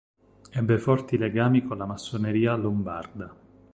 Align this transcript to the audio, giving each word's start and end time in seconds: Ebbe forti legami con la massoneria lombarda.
Ebbe 0.49 0.79
forti 0.79 1.15
legami 1.15 1.61
con 1.63 1.77
la 1.77 1.85
massoneria 1.85 2.55
lombarda. 2.55 3.31